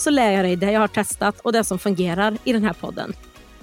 så 0.00 0.10
lär 0.10 0.32
jag 0.32 0.44
dig 0.44 0.56
det 0.56 0.72
jag 0.72 0.80
har 0.80 0.88
testat 0.88 1.40
och 1.40 1.52
det 1.52 1.64
som 1.64 1.78
fungerar 1.78 2.38
i 2.44 2.52
den 2.52 2.64
här 2.64 2.72
podden. 2.72 3.12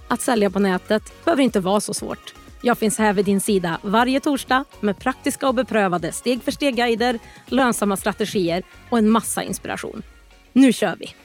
Att 0.07 0.21
sälja 0.21 0.49
på 0.49 0.59
nätet 0.59 1.25
behöver 1.25 1.43
inte 1.43 1.59
vara 1.59 1.79
så 1.79 1.93
svårt. 1.93 2.33
Jag 2.61 2.77
finns 2.77 2.97
här 2.97 3.13
vid 3.13 3.25
din 3.25 3.41
sida 3.41 3.79
varje 3.81 4.19
torsdag 4.19 4.65
med 4.79 4.99
praktiska 4.99 5.47
och 5.47 5.55
beprövade 5.55 6.11
steg 6.11 6.43
för 6.43 6.51
steg-guider, 6.51 7.19
lönsamma 7.45 7.97
strategier 7.97 8.63
och 8.89 8.97
en 8.97 9.09
massa 9.09 9.43
inspiration. 9.43 10.03
Nu 10.53 10.73
kör 10.73 10.95
vi! 10.99 11.15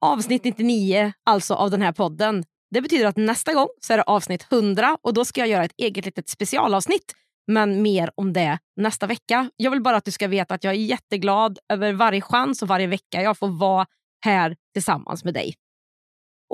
Avsnitt 0.00 0.44
99 0.44 1.12
alltså 1.24 1.54
av 1.54 1.70
den 1.70 1.82
här 1.82 1.92
podden. 1.92 2.44
Det 2.70 2.80
betyder 2.80 3.06
att 3.06 3.16
nästa 3.16 3.54
gång 3.54 3.68
så 3.80 3.92
är 3.92 3.96
det 3.96 4.02
avsnitt 4.02 4.46
100 4.52 4.98
och 5.02 5.14
då 5.14 5.24
ska 5.24 5.40
jag 5.40 5.48
göra 5.48 5.64
ett 5.64 5.74
eget 5.76 6.04
litet 6.04 6.28
specialavsnitt 6.28 7.14
men 7.48 7.82
mer 7.82 8.10
om 8.14 8.32
det 8.32 8.58
nästa 8.76 9.06
vecka. 9.06 9.50
Jag 9.56 9.70
vill 9.70 9.82
bara 9.82 9.96
att 9.96 10.04
du 10.04 10.10
ska 10.10 10.28
veta 10.28 10.54
att 10.54 10.64
jag 10.64 10.74
är 10.74 10.78
jätteglad 10.78 11.58
över 11.72 11.92
varje 11.92 12.20
chans 12.20 12.62
och 12.62 12.68
varje 12.68 12.86
vecka 12.86 13.22
jag 13.22 13.38
får 13.38 13.48
vara 13.48 13.86
här 14.24 14.56
tillsammans 14.74 15.24
med 15.24 15.34
dig. 15.34 15.54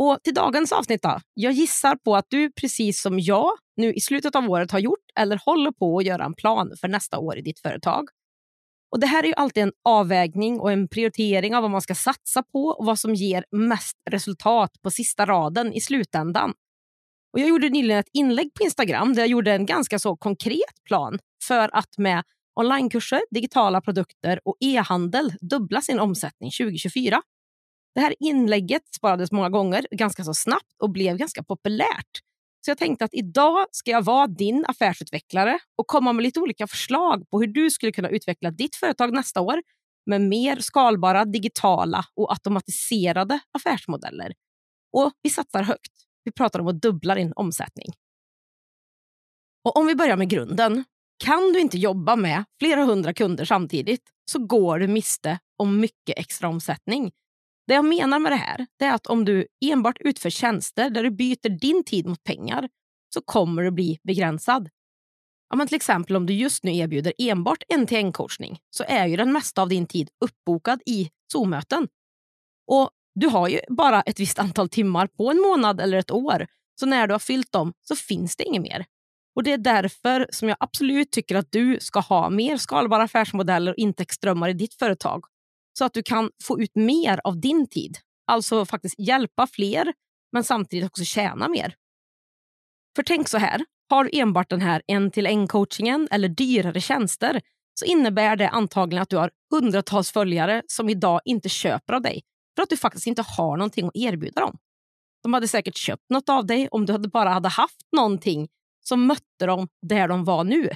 Och 0.00 0.18
till 0.24 0.34
dagens 0.34 0.72
avsnitt 0.72 1.02
då. 1.02 1.20
Jag 1.34 1.52
gissar 1.52 1.96
på 1.96 2.16
att 2.16 2.26
du 2.28 2.52
precis 2.52 3.02
som 3.02 3.20
jag 3.20 3.50
nu 3.76 3.92
i 3.92 4.00
slutet 4.00 4.36
av 4.36 4.50
året 4.50 4.70
har 4.70 4.78
gjort 4.78 5.04
eller 5.18 5.40
håller 5.44 5.70
på 5.70 5.98
att 5.98 6.04
göra 6.04 6.24
en 6.24 6.34
plan 6.34 6.72
för 6.80 6.88
nästa 6.88 7.18
år 7.18 7.38
i 7.38 7.42
ditt 7.42 7.60
företag. 7.60 8.08
Och 8.92 9.00
Det 9.00 9.06
här 9.06 9.22
är 9.22 9.26
ju 9.26 9.34
alltid 9.34 9.62
en 9.62 9.72
avvägning 9.84 10.60
och 10.60 10.72
en 10.72 10.88
prioritering 10.88 11.56
av 11.56 11.62
vad 11.62 11.70
man 11.70 11.82
ska 11.82 11.94
satsa 11.94 12.42
på 12.42 12.64
och 12.64 12.86
vad 12.86 12.98
som 12.98 13.14
ger 13.14 13.44
mest 13.50 13.96
resultat 14.10 14.70
på 14.82 14.90
sista 14.90 15.26
raden 15.26 15.72
i 15.72 15.80
slutändan. 15.80 16.52
Och 17.34 17.40
jag 17.40 17.48
gjorde 17.48 17.68
nyligen 17.68 17.98
ett 17.98 18.10
inlägg 18.12 18.54
på 18.54 18.62
Instagram 18.62 19.14
där 19.14 19.22
jag 19.22 19.28
gjorde 19.28 19.52
en 19.52 19.66
ganska 19.66 19.98
så 19.98 20.16
konkret 20.16 20.84
plan 20.84 21.18
för 21.44 21.76
att 21.76 21.98
med 21.98 22.22
onlinekurser, 22.60 23.20
digitala 23.30 23.80
produkter 23.80 24.40
och 24.44 24.56
e-handel 24.60 25.32
dubbla 25.40 25.80
sin 25.80 26.00
omsättning 26.00 26.50
2024. 26.50 27.22
Det 27.94 28.00
här 28.00 28.14
inlägget 28.20 28.82
sparades 28.96 29.32
många 29.32 29.50
gånger 29.50 29.86
ganska 29.90 30.24
så 30.24 30.34
snabbt 30.34 30.82
och 30.82 30.90
blev 30.90 31.16
ganska 31.16 31.42
populärt. 31.42 32.20
Så 32.64 32.70
jag 32.70 32.78
tänkte 32.78 33.04
att 33.04 33.14
idag 33.14 33.66
ska 33.70 33.90
jag 33.90 34.04
vara 34.04 34.26
din 34.26 34.64
affärsutvecklare 34.68 35.58
och 35.76 35.86
komma 35.86 36.12
med 36.12 36.22
lite 36.22 36.40
olika 36.40 36.66
förslag 36.66 37.30
på 37.30 37.40
hur 37.40 37.46
du 37.46 37.70
skulle 37.70 37.92
kunna 37.92 38.08
utveckla 38.08 38.50
ditt 38.50 38.76
företag 38.76 39.12
nästa 39.12 39.40
år 39.40 39.62
med 40.06 40.20
mer 40.20 40.56
skalbara, 40.60 41.24
digitala 41.24 42.04
och 42.16 42.30
automatiserade 42.32 43.40
affärsmodeller. 43.52 44.32
Och 44.92 45.12
vi 45.22 45.30
satsar 45.30 45.62
högt. 45.62 46.03
Vi 46.24 46.32
pratar 46.32 46.60
om 46.60 46.66
att 46.66 46.82
dubbla 46.82 47.14
din 47.14 47.32
omsättning. 47.36 47.92
Och 49.64 49.76
Om 49.76 49.86
vi 49.86 49.94
börjar 49.94 50.16
med 50.16 50.28
grunden. 50.28 50.84
Kan 51.24 51.52
du 51.52 51.60
inte 51.60 51.78
jobba 51.78 52.16
med 52.16 52.44
flera 52.58 52.84
hundra 52.84 53.14
kunder 53.14 53.44
samtidigt 53.44 54.02
så 54.30 54.38
går 54.38 54.78
du 54.78 54.86
miste 54.86 55.38
om 55.56 55.80
mycket 55.80 56.18
extra 56.18 56.48
omsättning. 56.48 57.12
Det 57.66 57.74
jag 57.74 57.84
menar 57.84 58.18
med 58.18 58.32
det 58.32 58.36
här 58.36 58.66
det 58.78 58.84
är 58.84 58.94
att 58.94 59.06
om 59.06 59.24
du 59.24 59.46
enbart 59.64 59.96
utför 60.00 60.30
tjänster 60.30 60.90
där 60.90 61.02
du 61.02 61.10
byter 61.10 61.48
din 61.48 61.84
tid 61.84 62.06
mot 62.06 62.24
pengar 62.24 62.68
så 63.14 63.20
kommer 63.20 63.62
du 63.62 63.70
bli 63.70 63.98
begränsad. 64.02 64.68
Ja, 65.48 65.56
men 65.56 65.66
till 65.66 65.76
exempel 65.76 66.16
om 66.16 66.26
du 66.26 66.34
just 66.34 66.64
nu 66.64 66.76
erbjuder 66.76 67.12
enbart 67.18 67.62
en-till-en-coachning 67.68 68.58
så 68.70 68.84
är 68.88 69.06
ju 69.06 69.16
den 69.16 69.32
mesta 69.32 69.62
av 69.62 69.68
din 69.68 69.86
tid 69.86 70.10
uppbokad 70.24 70.82
i 70.86 71.10
Zoom-möten. 71.32 71.88
Och 72.66 72.90
du 73.14 73.26
har 73.26 73.48
ju 73.48 73.60
bara 73.68 74.02
ett 74.02 74.20
visst 74.20 74.38
antal 74.38 74.68
timmar 74.68 75.06
på 75.06 75.30
en 75.30 75.40
månad 75.40 75.80
eller 75.80 75.98
ett 75.98 76.10
år. 76.10 76.46
Så 76.80 76.86
när 76.86 77.06
du 77.06 77.14
har 77.14 77.18
fyllt 77.18 77.52
dem 77.52 77.72
så 77.82 77.96
finns 77.96 78.36
det 78.36 78.44
inget 78.44 78.62
mer. 78.62 78.84
Och 79.36 79.42
Det 79.42 79.52
är 79.52 79.58
därför 79.58 80.28
som 80.30 80.48
jag 80.48 80.56
absolut 80.60 81.10
tycker 81.10 81.36
att 81.36 81.52
du 81.52 81.78
ska 81.80 82.00
ha 82.00 82.30
mer 82.30 82.56
skalbara 82.56 83.02
affärsmodeller 83.02 83.72
och 83.72 83.78
intäktsströmmar 83.78 84.48
i 84.48 84.52
ditt 84.52 84.74
företag. 84.74 85.24
Så 85.78 85.84
att 85.84 85.94
du 85.94 86.02
kan 86.02 86.30
få 86.42 86.60
ut 86.60 86.74
mer 86.74 87.20
av 87.24 87.40
din 87.40 87.66
tid. 87.66 87.98
Alltså 88.26 88.66
faktiskt 88.66 88.98
hjälpa 88.98 89.46
fler, 89.46 89.92
men 90.32 90.44
samtidigt 90.44 90.86
också 90.86 91.04
tjäna 91.04 91.48
mer. 91.48 91.74
För 92.96 93.02
tänk 93.02 93.28
så 93.28 93.38
här, 93.38 93.64
har 93.90 94.04
du 94.04 94.10
enbart 94.12 94.50
den 94.50 94.60
här 94.60 94.82
en-till-en-coachingen 94.86 96.08
eller 96.10 96.28
dyrare 96.28 96.80
tjänster 96.80 97.40
så 97.74 97.84
innebär 97.84 98.36
det 98.36 98.48
antagligen 98.48 99.02
att 99.02 99.08
du 99.08 99.16
har 99.16 99.30
hundratals 99.50 100.10
följare 100.10 100.62
som 100.66 100.88
idag 100.88 101.20
inte 101.24 101.48
köper 101.48 101.94
av 101.94 102.02
dig 102.02 102.22
för 102.56 102.62
att 102.62 102.70
du 102.70 102.76
faktiskt 102.76 103.06
inte 103.06 103.22
har 103.22 103.56
någonting 103.56 103.86
att 103.86 103.96
erbjuda 103.96 104.40
dem. 104.40 104.56
De 105.22 105.32
hade 105.32 105.48
säkert 105.48 105.76
köpt 105.76 106.10
något 106.10 106.28
av 106.28 106.46
dig 106.46 106.68
om 106.68 106.86
du 106.86 106.98
bara 106.98 107.30
hade 107.30 107.48
haft 107.48 107.86
någonting 107.96 108.48
som 108.84 109.06
mötte 109.06 109.46
dem 109.46 109.68
där 109.82 110.08
de 110.08 110.24
var 110.24 110.44
nu. 110.44 110.70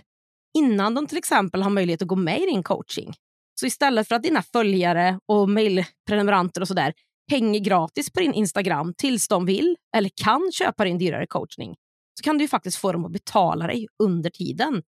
Innan 0.58 0.94
de 0.94 1.06
till 1.06 1.18
exempel 1.18 1.62
har 1.62 1.70
möjlighet 1.70 2.02
att 2.02 2.08
gå 2.08 2.16
med 2.16 2.40
i 2.40 2.46
din 2.46 2.62
coaching. 2.62 3.14
Så 3.60 3.66
istället 3.66 4.08
för 4.08 4.14
att 4.14 4.22
dina 4.22 4.42
följare 4.42 5.20
och 5.26 5.48
mejlprenumeranter 5.48 6.60
och 6.60 6.68
sådär 6.68 6.94
hänger 7.30 7.60
gratis 7.60 8.12
på 8.12 8.20
din 8.20 8.32
Instagram 8.32 8.94
tills 8.96 9.28
de 9.28 9.46
vill 9.46 9.76
eller 9.96 10.10
kan 10.24 10.50
köpa 10.52 10.84
din 10.84 10.98
dyrare 10.98 11.26
coachning 11.26 11.76
så 12.18 12.22
kan 12.22 12.38
du 12.38 12.48
faktiskt 12.48 12.76
få 12.76 12.92
dem 12.92 13.04
att 13.04 13.12
betala 13.12 13.66
dig 13.66 13.86
under 14.02 14.30
tiden. 14.30 14.82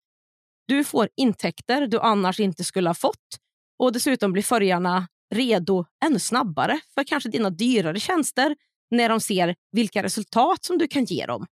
Du 0.68 0.84
får 0.84 1.10
intäkter 1.16 1.88
du 1.88 2.00
annars 2.00 2.40
inte 2.40 2.64
skulle 2.64 2.90
ha 2.90 2.94
fått 2.94 3.38
och 3.80 3.94
dessutom 3.94 4.32
blir 4.32 4.44
följarna 4.44 5.08
redo 5.36 5.86
ännu 6.06 6.20
snabbare 6.20 6.80
för 6.94 7.04
kanske 7.04 7.30
dina 7.30 7.50
dyrare 7.50 8.00
tjänster 8.00 8.56
när 8.92 9.10
de 9.10 9.20
ser 9.20 9.56
vilka 9.72 10.04
resultat 10.04 10.64
som 10.64 10.78
du 10.78 10.88
kan 10.88 11.06
ge 11.06 11.26
dem. 11.26 11.46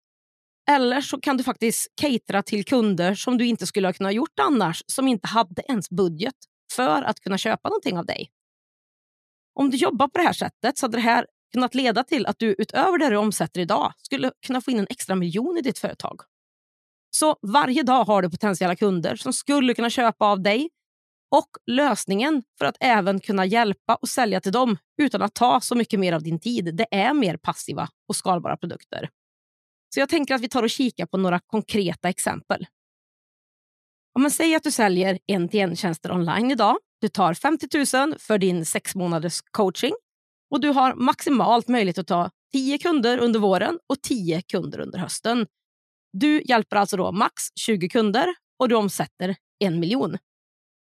Eller 0.70 1.02
så 1.02 1.20
kan 1.22 1.38
du 1.38 1.44
faktiskt 1.44 1.88
catera 2.02 2.44
till 2.44 2.66
kunder 2.66 3.16
som 3.16 3.38
du 3.38 3.46
inte 3.46 3.68
skulle 3.68 3.88
ha 3.88 3.94
kunnat 3.94 4.14
gjort 4.14 4.40
annars, 4.42 4.84
som 4.88 5.08
inte 5.08 5.28
hade 5.28 5.62
ens 5.62 5.90
budget 5.90 6.36
för 6.74 7.04
att 7.04 7.20
kunna 7.20 7.38
köpa 7.38 7.70
någonting 7.70 7.98
av 7.98 8.06
dig. 8.06 8.30
Om 9.60 9.70
du 9.70 9.78
jobbar 9.78 10.08
på 10.08 10.18
det 10.18 10.24
här 10.24 10.34
sättet 10.34 10.78
så 10.78 10.86
hade 10.86 10.98
det 10.98 11.02
här 11.02 11.28
kunnat 11.54 11.76
leda 11.76 12.04
till 12.04 12.26
att 12.26 12.40
du 12.40 12.56
utöver 12.58 12.98
det 12.98 13.10
du 13.10 13.16
omsätter 13.16 13.62
idag 13.62 13.94
skulle 13.98 14.32
kunna 14.46 14.62
få 14.62 14.72
in 14.72 14.80
en 14.80 14.88
extra 14.90 15.16
miljon 15.16 15.58
i 15.58 15.62
ditt 15.62 15.80
företag. 15.80 16.22
Så 17.10 17.36
varje 17.42 17.84
dag 17.84 18.06
har 18.06 18.22
du 18.22 18.30
potentiella 18.30 18.76
kunder 18.76 19.16
som 19.16 19.34
skulle 19.34 19.74
kunna 19.74 19.90
köpa 19.90 20.26
av 20.26 20.42
dig 20.42 20.70
och 21.38 21.50
lösningen 21.66 22.44
för 22.60 22.66
att 22.66 22.78
även 22.80 23.20
kunna 23.20 23.46
hjälpa 23.46 23.96
och 23.96 24.10
sälja 24.10 24.42
till 24.42 24.52
dem 24.52 24.78
utan 25.02 25.22
att 25.22 25.34
ta 25.34 25.62
så 25.62 25.76
mycket 25.76 26.00
mer 26.00 26.14
av 26.14 26.24
din 26.24 26.40
tid, 26.40 26.76
det 26.76 26.88
är 26.92 27.14
mer 27.14 27.38
passiva 27.38 27.90
och 28.08 28.16
skalbara 28.16 28.58
produkter. 28.58 29.10
Så 29.94 30.00
jag 30.00 30.10
tänker 30.10 30.36
att 30.36 30.42
vi 30.42 30.50
tar 30.50 30.64
och 30.64 30.70
kikar 30.70 31.06
på 31.06 31.18
några 31.18 31.40
konkreta 31.40 32.10
exempel. 32.10 32.66
Om 34.16 34.22
man 34.22 34.32
säger 34.32 34.58
att 34.58 34.64
du 34.64 34.72
säljer 34.72 35.20
en-till-en-tjänster 35.28 36.12
online 36.12 36.52
idag. 36.52 36.78
Du 37.02 37.08
tar 37.08 37.34
50 37.34 37.98
000 38.08 38.20
för 38.20 38.38
din 38.38 38.66
sex 38.66 38.96
månaders 38.96 39.42
coaching 39.52 39.94
och 40.52 40.62
du 40.62 40.70
har 40.70 40.96
maximalt 40.96 41.68
möjlighet 41.68 41.98
att 41.98 42.08
ta 42.08 42.30
10 42.54 42.78
kunder 42.78 43.18
under 43.18 43.40
våren 43.40 43.80
och 43.88 44.02
10 44.02 44.42
kunder 44.42 44.80
under 44.80 45.00
hösten. 45.00 45.48
Du 46.14 46.42
hjälper 46.46 46.76
alltså 46.76 46.98
då 46.98 47.12
max 47.12 47.34
20 47.60 47.90
kunder 47.90 48.36
och 48.60 48.70
du 48.70 48.76
omsätter 48.76 49.36
en 49.60 49.80
miljon. 49.80 50.18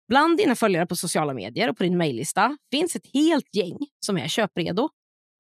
Bland 0.08 0.38
dina 0.38 0.56
följare 0.56 0.86
på 0.86 0.96
sociala 0.96 1.34
medier 1.34 1.70
och 1.70 1.78
på 1.78 1.84
din 1.84 1.98
mejllista 1.98 2.58
finns 2.72 2.96
ett 2.96 3.08
helt 3.14 3.56
gäng 3.56 3.78
som 4.06 4.18
är 4.18 4.28
köpredo. 4.28 4.90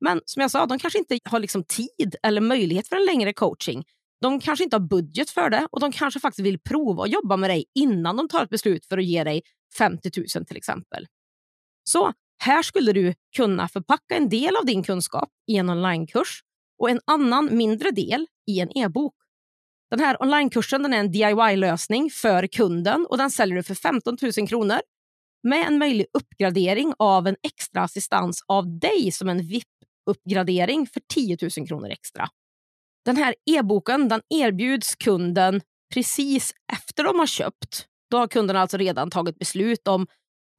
Men 0.01 0.21
som 0.25 0.41
jag 0.41 0.51
sa, 0.51 0.65
de 0.65 0.79
kanske 0.79 0.99
inte 0.99 1.19
har 1.23 1.39
liksom 1.39 1.63
tid 1.63 2.15
eller 2.23 2.41
möjlighet 2.41 2.87
för 2.87 2.95
en 2.95 3.05
längre 3.05 3.33
coaching. 3.33 3.83
De 4.21 4.39
kanske 4.39 4.63
inte 4.63 4.75
har 4.75 4.87
budget 4.87 5.29
för 5.29 5.49
det 5.49 5.67
och 5.71 5.79
de 5.79 5.91
kanske 5.91 6.19
faktiskt 6.19 6.45
vill 6.45 6.59
prova 6.59 7.03
att 7.03 7.11
jobba 7.11 7.37
med 7.37 7.49
dig 7.49 7.65
innan 7.75 8.17
de 8.17 8.27
tar 8.27 8.43
ett 8.43 8.49
beslut 8.49 8.85
för 8.85 8.97
att 8.97 9.05
ge 9.05 9.23
dig 9.23 9.41
50 9.77 10.11
000 10.35 10.45
till 10.45 10.57
exempel. 10.57 11.07
Så 11.83 12.13
här 12.43 12.63
skulle 12.63 12.93
du 12.93 13.13
kunna 13.35 13.67
förpacka 13.67 14.15
en 14.15 14.29
del 14.29 14.55
av 14.55 14.65
din 14.65 14.83
kunskap 14.83 15.29
i 15.47 15.57
en 15.57 15.69
onlinekurs 15.69 16.41
och 16.79 16.89
en 16.89 16.99
annan 17.05 17.57
mindre 17.57 17.91
del 17.91 18.27
i 18.47 18.59
en 18.59 18.77
e-bok. 18.77 19.15
Den 19.93 19.99
här 19.99 20.21
onlinekursen 20.21 20.83
den 20.83 20.93
är 20.93 20.99
en 20.99 21.11
DIY-lösning 21.11 22.09
för 22.09 22.47
kunden 22.47 23.05
och 23.09 23.17
den 23.17 23.31
säljer 23.31 23.55
du 23.55 23.63
för 23.63 23.75
15 23.75 24.17
000 24.37 24.47
kronor 24.47 24.79
med 25.43 25.67
en 25.67 25.77
möjlig 25.77 26.05
uppgradering 26.13 26.93
av 26.99 27.27
en 27.27 27.35
extra 27.43 27.81
assistans 27.81 28.43
av 28.47 28.79
dig 28.79 29.11
som 29.11 29.29
en 29.29 29.41
VIP-uppgradering 29.41 30.87
för 30.87 31.01
10 31.13 31.37
000 31.57 31.67
kronor 31.67 31.89
extra. 31.89 32.29
Den 33.05 33.17
här 33.17 33.35
e-boken 33.45 34.09
den 34.09 34.21
erbjuds 34.29 34.95
kunden 34.95 35.61
precis 35.93 36.53
efter 36.73 37.03
de 37.03 37.19
har 37.19 37.27
köpt. 37.27 37.87
Då 38.11 38.17
har 38.17 38.27
kunden 38.27 38.55
alltså 38.55 38.77
redan 38.77 39.09
tagit 39.09 39.39
beslut 39.39 39.87
om 39.87 40.07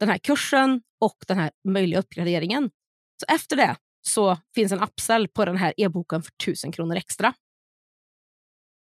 den 0.01 0.09
här 0.09 0.19
kursen 0.19 0.83
och 1.01 1.17
den 1.27 1.39
här 1.39 1.51
möjliga 1.69 1.99
uppgraderingen. 1.99 2.71
Så 3.21 3.35
efter 3.35 3.57
det 3.57 3.77
så 4.07 4.39
finns 4.55 4.73
en 4.73 4.83
upsell 4.83 5.29
på 5.29 5.45
den 5.45 5.57
här 5.57 5.75
e-boken 5.77 6.23
för 6.23 6.33
1000 6.43 6.73
kronor 6.73 6.97
extra. 6.97 7.35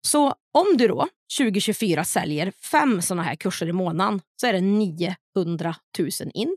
Så 0.00 0.34
om 0.52 0.76
du 0.76 0.88
då 0.88 1.08
2024 1.38 2.04
säljer 2.04 2.52
fem 2.70 3.02
sådana 3.02 3.22
här 3.22 3.36
kurser 3.36 3.68
i 3.68 3.72
månaden 3.72 4.20
så 4.40 4.46
är 4.46 4.52
det 4.52 4.60
900 4.60 5.74
000 5.98 6.10
in. 6.34 6.56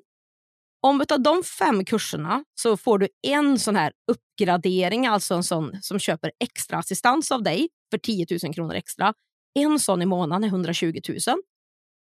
Om 0.82 1.06
av 1.10 1.22
de 1.22 1.44
fem 1.44 1.86
kurserna 1.86 2.44
så 2.62 2.78
får 2.78 2.98
du 2.98 3.08
en 3.28 3.60
sån 3.60 3.76
här 3.76 3.92
uppgradering, 4.12 5.08
alltså 5.08 5.34
en 5.36 5.44
sån 5.44 5.82
som 5.82 6.00
köper 6.00 6.32
extra 6.44 6.78
assistans 6.78 7.32
av 7.32 7.44
dig 7.44 7.70
för 7.92 7.98
10 7.98 8.26
000 8.44 8.54
kronor 8.54 8.74
extra. 8.74 9.14
En 9.60 9.80
sån 9.80 10.02
i 10.02 10.06
månaden 10.06 10.44
är 10.44 10.48
120 10.48 11.00
000. 11.10 11.18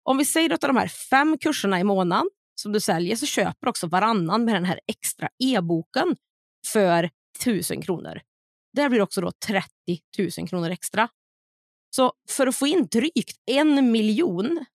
Om 0.03 0.17
vi 0.17 0.25
säger 0.25 0.53
att 0.53 0.63
av 0.63 0.67
de 0.67 0.77
här 0.77 0.88
fem 0.88 1.38
kurserna 1.38 1.79
i 1.79 1.83
månaden 1.83 2.29
som 2.56 2.71
du 2.71 2.79
säljer 2.79 3.15
så 3.15 3.25
köper 3.25 3.67
också 3.67 3.88
varannan 3.88 4.45
med 4.45 4.56
den 4.56 4.65
här 4.65 4.79
extra 4.88 5.29
e-boken 5.44 6.15
för 6.67 7.09
1000 7.39 7.81
kronor. 7.81 8.21
Där 8.73 8.89
blir 8.89 9.00
det 9.00 9.03
också 9.03 9.21
då 9.21 9.31
30 9.31 9.69
000 10.38 10.47
kronor 10.47 10.69
extra. 10.69 11.09
Så 11.95 12.13
för 12.29 12.47
att 12.47 12.56
få 12.56 12.68
in 12.68 12.88
drygt 12.91 13.38
en 13.45 13.91
miljon 13.91 14.65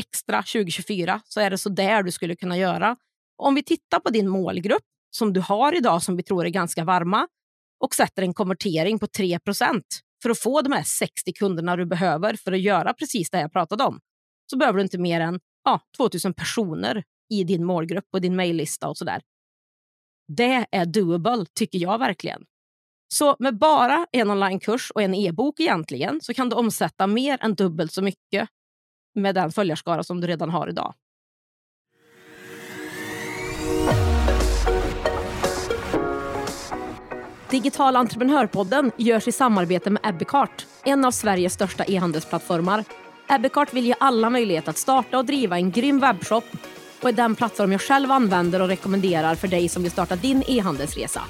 extra 0.00 0.42
2024 0.42 1.20
så 1.24 1.40
är 1.40 1.50
det 1.50 1.58
så 1.58 1.68
där 1.68 2.02
du 2.02 2.10
skulle 2.10 2.36
kunna 2.36 2.58
göra. 2.58 2.96
Om 3.36 3.54
vi 3.54 3.62
tittar 3.62 4.00
på 4.00 4.10
din 4.10 4.28
målgrupp 4.28 4.82
som 5.10 5.32
du 5.32 5.40
har 5.40 5.76
idag 5.76 6.02
som 6.02 6.16
vi 6.16 6.22
tror 6.22 6.46
är 6.46 6.50
ganska 6.50 6.84
varma 6.84 7.28
och 7.80 7.94
sätter 7.94 8.22
en 8.22 8.34
konvertering 8.34 8.98
på 8.98 9.06
3% 9.06 9.82
för 10.22 10.30
att 10.30 10.38
få 10.38 10.62
de 10.62 10.72
här 10.72 10.82
60 10.82 11.32
kunderna 11.32 11.76
du 11.76 11.86
behöver 11.86 12.36
för 12.36 12.52
att 12.52 12.60
göra 12.60 12.94
precis 12.94 13.30
det 13.30 13.40
jag 13.40 13.52
pratade 13.52 13.84
om 13.84 14.00
så 14.50 14.56
behöver 14.56 14.76
du 14.76 14.82
inte 14.82 14.98
mer 14.98 15.20
än 15.20 15.40
ja, 15.64 15.80
2000 15.96 16.34
personer 16.34 17.04
i 17.30 17.44
din 17.44 17.64
målgrupp 17.64 18.04
och 18.12 18.20
din 18.20 18.36
mejllista 18.36 18.88
och 18.88 18.98
sådär. 18.98 19.22
Det 20.28 20.66
är 20.72 20.86
doable, 20.86 21.46
tycker 21.54 21.78
jag 21.78 21.98
verkligen. 21.98 22.44
Så 23.14 23.36
med 23.38 23.58
bara 23.58 24.06
en 24.12 24.30
onlinekurs 24.30 24.90
och 24.90 25.02
en 25.02 25.14
e-bok 25.14 25.60
egentligen 25.60 26.20
så 26.20 26.34
kan 26.34 26.48
du 26.48 26.56
omsätta 26.56 27.06
mer 27.06 27.38
än 27.40 27.54
dubbelt 27.54 27.92
så 27.92 28.02
mycket 28.02 28.48
med 29.14 29.34
den 29.34 29.52
följarskara 29.52 30.02
som 30.02 30.20
du 30.20 30.26
redan 30.26 30.50
har 30.50 30.68
idag. 30.68 30.94
Digital 37.50 37.96
entreprenörpodden 37.96 38.92
görs 38.96 39.28
i 39.28 39.32
samarbete 39.32 39.90
med 39.90 40.06
Ebbecart, 40.06 40.66
en 40.84 41.04
av 41.04 41.10
Sveriges 41.10 41.52
största 41.52 41.84
e-handelsplattformar. 41.84 42.84
Ebbecart 43.28 43.74
vill 43.74 43.86
ge 43.86 43.94
alla 44.00 44.30
möjlighet 44.30 44.68
att 44.68 44.78
starta 44.78 45.18
och 45.18 45.24
driva 45.24 45.56
en 45.56 45.70
grym 45.70 46.00
webbshop 46.00 46.44
och 47.02 47.08
är 47.08 47.12
den 47.12 47.34
plattform 47.34 47.72
jag 47.72 47.80
själv 47.80 48.10
använder 48.10 48.62
och 48.62 48.68
rekommenderar 48.68 49.34
för 49.34 49.48
dig 49.48 49.68
som 49.68 49.82
vill 49.82 49.92
starta 49.92 50.16
din 50.16 50.42
e-handelsresa. 50.46 51.22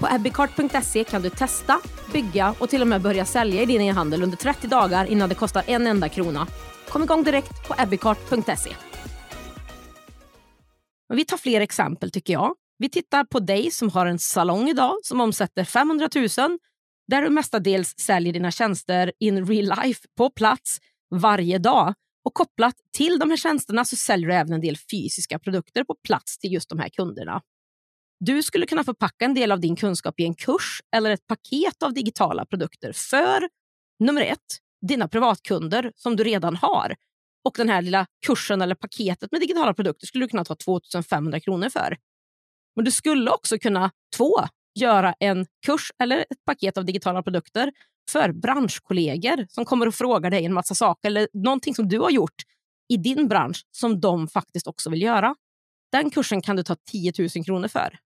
På 0.00 0.08
ebbicart.se 0.14 1.04
kan 1.04 1.22
du 1.22 1.30
testa, 1.30 1.80
bygga 2.12 2.54
och 2.58 2.70
till 2.70 2.82
och 2.82 2.88
med 2.88 3.02
börja 3.02 3.24
sälja 3.24 3.62
i 3.62 3.66
din 3.66 3.80
e-handel 3.80 4.22
under 4.22 4.36
30 4.36 4.66
dagar 4.66 5.04
innan 5.04 5.28
det 5.28 5.34
kostar 5.34 5.62
en 5.66 5.86
enda 5.86 6.08
krona. 6.08 6.46
Kom 6.88 7.02
igång 7.02 7.24
direkt 7.24 7.68
på 7.68 7.74
ebbicart.se. 7.78 8.70
Vi 11.14 11.24
tar 11.24 11.36
fler 11.36 11.60
exempel 11.60 12.10
tycker 12.10 12.32
jag. 12.32 12.54
Vi 12.78 12.88
tittar 12.88 13.24
på 13.24 13.40
dig 13.40 13.70
som 13.70 13.90
har 13.90 14.06
en 14.06 14.18
salong 14.18 14.68
idag 14.68 14.94
som 15.02 15.20
omsätter 15.20 15.64
500 15.64 16.08
000 16.14 16.58
där 17.08 17.22
du 17.22 17.30
mestadels 17.30 17.94
säljer 17.98 18.32
dina 18.32 18.50
tjänster 18.50 19.12
in 19.18 19.46
real 19.46 19.78
life 19.82 20.00
på 20.16 20.30
plats 20.30 20.78
varje 21.10 21.58
dag. 21.58 21.94
Och 22.24 22.34
kopplat 22.34 22.74
till 22.92 23.18
de 23.18 23.30
här 23.30 23.36
tjänsterna 23.36 23.84
så 23.84 23.96
säljer 23.96 24.28
du 24.28 24.34
även 24.34 24.52
en 24.52 24.60
del 24.60 24.76
fysiska 24.90 25.38
produkter 25.38 25.84
på 25.84 25.94
plats 26.06 26.38
till 26.38 26.52
just 26.52 26.68
de 26.68 26.78
här 26.78 26.88
kunderna. 26.88 27.42
Du 28.20 28.42
skulle 28.42 28.66
kunna 28.66 28.84
förpacka 28.84 29.24
en 29.24 29.34
del 29.34 29.52
av 29.52 29.60
din 29.60 29.76
kunskap 29.76 30.20
i 30.20 30.24
en 30.24 30.34
kurs 30.34 30.80
eller 30.96 31.10
ett 31.10 31.26
paket 31.26 31.82
av 31.82 31.94
digitala 31.94 32.46
produkter 32.46 32.92
för 32.92 33.48
nummer 33.98 34.22
ett, 34.22 34.58
dina 34.86 35.08
privatkunder 35.08 35.92
som 35.96 36.16
du 36.16 36.24
redan 36.24 36.56
har. 36.56 36.96
Och 37.44 37.54
den 37.56 37.68
här 37.68 37.82
lilla 37.82 38.06
kursen 38.26 38.62
eller 38.62 38.74
paketet 38.74 39.32
med 39.32 39.40
digitala 39.40 39.74
produkter 39.74 40.06
skulle 40.06 40.24
du 40.24 40.28
kunna 40.28 40.44
ta 40.44 40.54
2500 40.54 41.40
kronor 41.40 41.68
för. 41.68 41.96
Men 42.76 42.84
du 42.84 42.90
skulle 42.90 43.30
också 43.30 43.58
kunna, 43.58 43.90
två, 44.16 44.34
göra 44.80 45.14
en 45.20 45.46
kurs 45.66 45.92
eller 46.02 46.18
ett 46.18 46.44
paket 46.46 46.78
av 46.78 46.84
digitala 46.84 47.22
produkter 47.22 47.72
för 48.10 48.32
branschkollegor 48.32 49.46
som 49.48 49.64
kommer 49.64 49.86
och 49.86 49.94
frågar 49.94 50.30
dig 50.30 50.44
en 50.44 50.52
massa 50.52 50.74
saker 50.74 51.08
eller 51.08 51.28
någonting 51.32 51.74
som 51.74 51.88
du 51.88 51.98
har 51.98 52.10
gjort 52.10 52.42
i 52.88 52.96
din 52.96 53.28
bransch 53.28 53.62
som 53.70 54.00
de 54.00 54.28
faktiskt 54.28 54.66
också 54.66 54.90
vill 54.90 55.02
göra. 55.02 55.34
Den 55.92 56.10
kursen 56.10 56.42
kan 56.42 56.56
du 56.56 56.62
ta 56.62 56.76
10 56.90 57.12
000 57.18 57.44
kronor 57.44 57.68
för. 57.68 57.98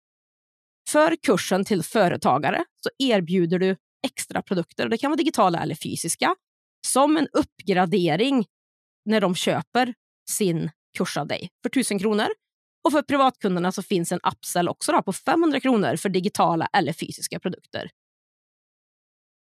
För 0.92 1.16
kursen 1.16 1.66
till 1.66 1.84
företagare 1.84 2.66
så 2.84 2.90
erbjuder 3.00 3.60
du 3.60 3.76
extra 4.08 4.42
produkter, 4.42 4.90
det 4.90 4.98
kan 4.98 5.12
vara 5.12 5.18
digitala 5.18 5.60
eller 5.60 5.76
fysiska, 5.76 6.36
som 6.88 7.18
en 7.18 7.28
uppgradering 7.34 8.46
när 9.06 9.22
de 9.22 9.36
köper 9.36 9.94
sin 10.30 10.72
kurs 10.98 11.18
av 11.18 11.28
dig 11.28 11.50
för 11.62 11.70
1000 11.70 12.00
kronor. 12.00 12.28
Och 12.84 12.92
för 12.92 13.02
privatkunderna 13.02 13.72
så 13.72 13.84
finns 13.84 14.12
en 14.12 14.20
upsell 14.32 14.70
också 14.70 15.04
på 15.04 15.14
500 15.14 15.60
kronor 15.60 15.96
för 15.96 16.10
digitala 16.10 16.70
eller 16.74 16.94
fysiska 16.94 17.40
produkter. 17.40 17.90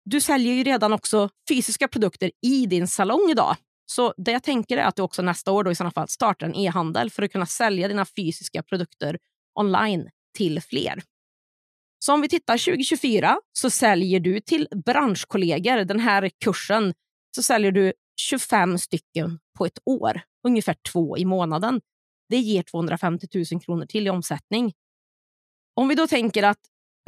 Du 0.05 0.21
säljer 0.21 0.55
ju 0.55 0.63
redan 0.63 0.93
också 0.93 1.29
fysiska 1.49 1.89
produkter 1.89 2.31
i 2.43 2.67
din 2.67 2.89
salong 2.89 3.31
idag. 3.31 3.57
Så 3.87 4.15
det 4.17 4.33
jag 4.33 4.43
tänker 4.43 4.77
är 4.77 4.85
att 4.85 4.97
du 4.97 5.03
också 5.03 5.23
nästa 5.23 5.53
år 5.53 5.65
då 5.65 5.71
i 5.71 5.75
sådana 5.75 5.91
fall 5.91 6.09
startar 6.09 6.47
en 6.47 6.55
e-handel 6.55 7.11
för 7.11 7.23
att 7.23 7.33
kunna 7.33 7.47
sälja 7.47 7.89
dina 7.89 8.05
fysiska 8.05 8.63
produkter 8.63 9.19
online 9.55 10.09
till 10.37 10.61
fler. 10.61 11.03
Så 12.07 12.15
om 12.15 12.21
vi 12.21 12.29
tittar 12.29 12.59
2024 12.59 13.39
så 13.53 13.71
säljer 13.71 14.21
du 14.21 14.41
till 14.41 14.69
branschkollegor, 14.85 15.85
den 15.85 16.01
här 16.01 16.31
kursen, 16.45 16.95
så 17.37 17.43
säljer 17.43 17.73
du 17.73 17.93
25 18.21 18.79
stycken 18.79 19.39
på 19.59 19.67
ett 19.67 19.79
år, 19.85 20.21
ungefär 20.49 20.77
två 20.93 21.19
i 21.19 21.25
månaden. 21.25 21.81
Det 22.29 22.37
ger 22.37 22.63
250 22.63 23.27
000 23.53 23.61
kronor 23.61 23.87
till 23.87 24.07
i 24.07 24.11
omsättning. 24.11 24.73
Om 25.75 25.89
vi 25.89 25.95
då 25.95 26.07
tänker 26.07 26.43
att 26.43 26.59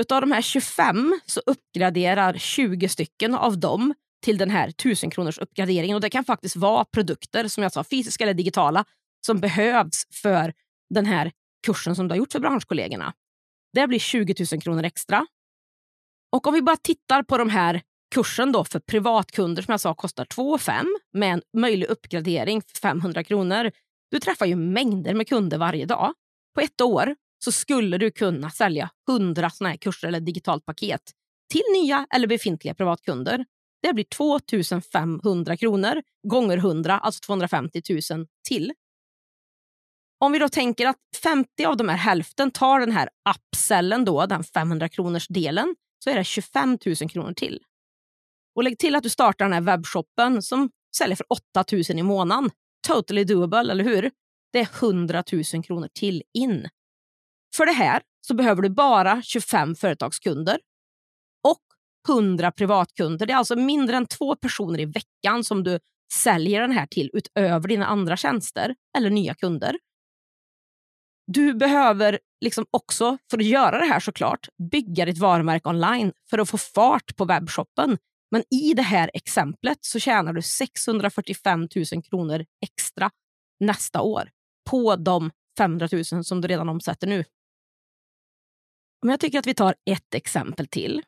utav 0.03 0.21
de 0.21 0.33
här 0.33 0.43
25 0.43 1.21
så 1.27 1.41
uppgraderar 1.47 2.35
20 2.35 2.89
stycken 2.89 3.35
av 3.35 3.61
dem 3.61 3.95
till 4.25 4.39
den 4.39 4.51
här 4.51 4.69
1000 4.69 5.11
kronors 5.11 5.39
uppgraderingen. 5.39 5.95
Och 5.95 6.01
Det 6.01 6.11
kan 6.11 6.25
faktiskt 6.25 6.57
vara 6.57 6.85
produkter, 6.85 7.49
som 7.49 7.63
jag 7.63 7.73
sa, 7.73 7.85
fysiska 7.85 8.25
eller 8.25 8.35
digitala, 8.35 8.85
som 9.27 9.41
behövs 9.41 10.05
för 10.23 10.53
den 10.95 11.07
här 11.07 11.33
kursen 11.67 11.97
som 11.97 12.09
du 12.09 12.13
har 12.13 12.19
gjort 12.19 12.33
för 12.33 12.41
branschkollegorna. 12.41 13.15
Det 13.73 13.89
blir 13.89 13.99
20 13.99 14.35
000 14.53 14.61
kronor 14.61 14.85
extra. 14.85 15.27
Och 16.33 16.47
om 16.47 16.55
vi 16.55 16.63
bara 16.63 16.77
tittar 16.77 17.23
på 17.23 17.39
de 17.39 17.51
här 17.51 17.83
kursen 18.15 18.53
då 18.53 18.65
för 18.65 18.81
privatkunder 18.81 19.63
som 19.63 19.73
jag 19.73 19.81
sa 19.81 19.95
kostar 19.95 20.25
2 20.25 20.59
5 20.59 20.87
med 21.13 21.33
en 21.33 21.43
möjlig 21.57 21.87
uppgradering 21.87 22.63
för 22.63 22.79
500 22.81 23.25
kronor. 23.25 23.71
Du 24.11 24.19
träffar 24.19 24.47
ju 24.47 24.57
mängder 24.57 25.15
med 25.15 25.29
kunder 25.29 25.59
varje 25.59 25.87
dag. 25.87 26.13
På 26.55 26.61
ett 26.61 26.81
år 26.81 27.17
så 27.45 27.53
skulle 27.53 27.99
du 27.99 28.11
kunna 28.11 28.51
sälja 28.51 28.91
100 29.09 29.51
såna 29.51 29.71
här 29.71 29.77
kurser 29.77 30.09
eller 30.09 30.21
digitalt 30.21 30.65
paket 30.65 31.03
till 31.53 31.63
nya 31.75 32.07
eller 32.15 32.27
befintliga 32.27 32.75
privatkunder. 32.75 33.45
Det 33.83 33.93
blir 33.93 34.05
2 34.05 34.41
500 34.93 35.57
kronor 35.57 36.03
gånger 36.29 36.57
100, 36.57 36.99
alltså 36.99 37.21
250 37.21 37.83
000 38.13 38.27
till. 38.49 38.73
Om 40.21 40.33
vi 40.33 40.39
då 40.39 40.49
tänker 40.49 40.87
att 40.87 40.97
50 41.23 41.65
av 41.65 41.77
de 41.77 41.89
här 41.89 41.97
hälften 41.97 42.51
tar 42.51 42.81
den 42.81 42.93
här 42.93 43.09
appsellen, 43.25 44.05
då, 44.05 44.27
den 44.27 44.45
500 44.45 44.89
kronors 44.89 45.29
delen, 45.29 45.75
så 46.05 46.11
är 46.11 46.17
det 46.17 46.25
25 46.25 46.79
000 46.87 47.11
kronor 47.11 47.33
till. 47.33 47.61
Och 48.55 48.65
lägg 48.65 48.79
till 48.79 48.95
att 48.95 49.03
du 49.03 49.09
startar 49.09 49.45
den 49.45 49.53
här 49.53 49.61
webbshoppen 49.61 50.43
som 50.43 50.71
säljer 50.97 51.17
för 51.17 51.27
8 51.29 51.65
000 51.73 51.83
i 51.99 52.03
månaden. 52.03 52.51
Totally 52.87 53.25
doable, 53.25 53.59
eller 53.59 53.85
hur? 53.85 54.11
Det 54.53 54.59
är 54.59 54.69
100 54.83 55.25
000 55.33 55.65
kronor 55.65 55.89
till 55.95 56.23
in. 56.35 56.69
För 57.57 57.67
det 57.67 57.73
här 57.73 58.03
så 58.21 58.35
behöver 58.35 58.63
du 58.63 58.69
bara 58.69 59.23
25 59.23 59.75
företagskunder 59.75 60.59
och 61.49 61.63
100 62.09 62.53
privatkunder. 62.53 63.27
Det 63.27 63.33
är 63.33 63.37
alltså 63.37 63.57
mindre 63.57 63.97
än 63.97 64.07
två 64.07 64.37
personer 64.37 64.81
i 64.81 64.85
veckan 64.85 65.45
som 65.45 65.65
du 65.65 65.79
säljer 66.13 66.61
den 66.61 66.73
här 66.73 66.87
till 66.87 67.11
utöver 67.13 67.69
dina 67.69 67.87
andra 67.87 68.17
tjänster 68.17 68.75
eller 68.99 69.11
nya 69.11 69.35
kunder. 69.35 69.77
Du 71.33 71.55
behöver 71.55 72.19
liksom 72.41 72.67
också, 72.71 73.19
för 73.31 73.39
att 73.39 73.45
göra 73.45 73.79
det 73.79 73.85
här 73.85 74.01
såklart, 74.01 74.49
bygga 74.71 75.05
ditt 75.05 75.19
varumärke 75.19 75.69
online 75.69 76.13
för 76.31 76.39
att 76.39 76.51
få 76.51 76.59
fart 76.59 77.17
på 77.17 77.25
webbshoppen. 77.25 77.99
Men 78.31 78.43
i 78.51 78.75
det 78.75 78.83
här 78.83 79.11
exemplet 79.15 79.79
så 79.81 79.99
tjänar 79.99 80.33
du 80.33 80.43
645 80.43 81.69
000 81.93 82.03
kronor 82.03 82.45
extra 82.63 83.11
nästa 83.61 84.01
år 84.01 84.31
på 84.71 84.97
de 84.97 85.31
500 85.59 85.89
000 86.13 86.25
som 86.25 86.41
du 86.41 86.49
redan 86.49 86.69
omsätter 86.69 87.07
nu. 87.07 87.25
Men 89.03 89.11
jag 89.11 89.21
tycker 89.21 89.39
att 89.39 89.47
vi 89.47 89.55
tar 89.55 89.75
ett 89.91 90.15
exempel 90.15 90.67
till. 90.67 91.03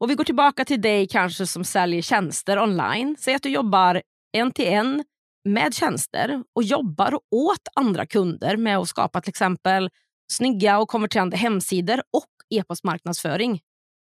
Och 0.00 0.10
Vi 0.10 0.14
går 0.14 0.24
tillbaka 0.24 0.64
till 0.64 0.80
dig 0.80 1.08
kanske 1.08 1.46
som 1.46 1.64
säljer 1.64 2.02
tjänster 2.02 2.58
online. 2.58 3.16
Säg 3.18 3.34
att 3.34 3.42
du 3.42 3.48
jobbar 3.50 4.02
en 4.32 4.52
till 4.52 4.66
en 4.66 5.04
med 5.44 5.74
tjänster 5.74 6.42
och 6.54 6.62
jobbar 6.62 7.14
åt 7.30 7.68
andra 7.74 8.06
kunder 8.06 8.56
med 8.56 8.78
att 8.78 8.88
skapa 8.88 9.20
till 9.20 9.30
exempel 9.30 9.90
snygga 10.32 10.78
och 10.78 10.88
konverterande 10.88 11.36
hemsidor 11.36 11.98
och 11.98 12.58
e-postmarknadsföring. 12.58 13.60